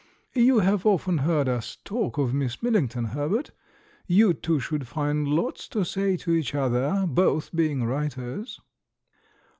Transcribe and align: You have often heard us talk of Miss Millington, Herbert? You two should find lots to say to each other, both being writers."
You 0.33 0.57
have 0.61 0.83
often 0.83 1.19
heard 1.19 1.47
us 1.47 1.77
talk 1.85 2.17
of 2.17 2.33
Miss 2.33 2.63
Millington, 2.63 3.05
Herbert? 3.13 3.51
You 4.07 4.33
two 4.33 4.59
should 4.59 4.87
find 4.87 5.27
lots 5.27 5.67
to 5.67 5.85
say 5.85 6.17
to 6.25 6.33
each 6.33 6.55
other, 6.55 7.05
both 7.07 7.53
being 7.53 7.83
writers." 7.83 8.59